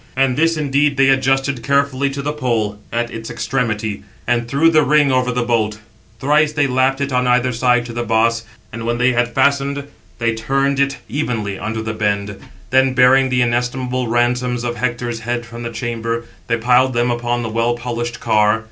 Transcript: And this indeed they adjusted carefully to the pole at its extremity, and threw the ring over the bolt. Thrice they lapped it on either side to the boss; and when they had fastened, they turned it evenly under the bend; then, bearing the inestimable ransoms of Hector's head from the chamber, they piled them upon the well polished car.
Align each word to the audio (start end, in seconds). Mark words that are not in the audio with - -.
And 0.15 0.35
this 0.35 0.57
indeed 0.57 0.97
they 0.97 1.09
adjusted 1.09 1.61
carefully 1.61 2.09
to 2.09 2.23
the 2.23 2.33
pole 2.33 2.79
at 2.91 3.11
its 3.11 3.29
extremity, 3.29 4.01
and 4.25 4.47
threw 4.47 4.71
the 4.71 4.81
ring 4.81 5.11
over 5.11 5.31
the 5.31 5.43
bolt. 5.43 5.79
Thrice 6.19 6.53
they 6.53 6.65
lapped 6.65 7.01
it 7.01 7.13
on 7.13 7.27
either 7.27 7.51
side 7.53 7.85
to 7.85 7.93
the 7.93 8.01
boss; 8.01 8.43
and 8.73 8.83
when 8.87 8.97
they 8.97 9.11
had 9.13 9.35
fastened, 9.35 9.85
they 10.17 10.33
turned 10.33 10.79
it 10.79 10.97
evenly 11.07 11.59
under 11.59 11.83
the 11.83 11.93
bend; 11.93 12.37
then, 12.71 12.95
bearing 12.95 13.29
the 13.29 13.43
inestimable 13.43 14.07
ransoms 14.07 14.63
of 14.63 14.75
Hector's 14.77 15.19
head 15.19 15.45
from 15.45 15.61
the 15.61 15.69
chamber, 15.69 16.25
they 16.47 16.57
piled 16.57 16.93
them 16.93 17.11
upon 17.11 17.43
the 17.43 17.49
well 17.49 17.75
polished 17.75 18.19
car. 18.19 18.59